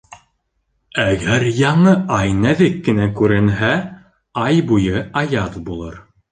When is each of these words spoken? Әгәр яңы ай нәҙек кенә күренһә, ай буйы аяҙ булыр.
Әгәр 1.03 1.45
яңы 1.57 1.93
ай 2.17 2.33
нәҙек 2.39 2.81
кенә 2.89 3.07
күренһә, 3.21 3.71
ай 4.49 4.67
буйы 4.73 5.07
аяҙ 5.25 5.65
булыр. 5.73 6.05